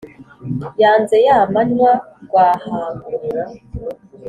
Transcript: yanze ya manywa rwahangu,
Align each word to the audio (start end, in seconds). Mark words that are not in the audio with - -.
yanze 0.81 1.15
ya 1.27 1.37
manywa 1.53 1.93
rwahangu, 2.23 3.07